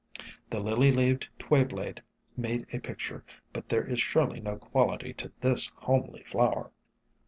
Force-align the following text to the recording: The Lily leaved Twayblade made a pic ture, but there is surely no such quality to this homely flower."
The 0.49 0.59
Lily 0.61 0.91
leaved 0.91 1.29
Twayblade 1.37 1.99
made 2.35 2.65
a 2.73 2.79
pic 2.79 2.97
ture, 2.97 3.23
but 3.53 3.69
there 3.69 3.83
is 3.87 3.99
surely 4.01 4.39
no 4.39 4.53
such 4.53 4.61
quality 4.61 5.13
to 5.13 5.31
this 5.41 5.71
homely 5.75 6.23
flower." 6.23 6.71